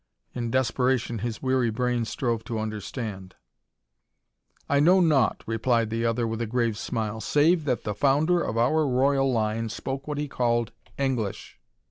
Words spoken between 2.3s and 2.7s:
to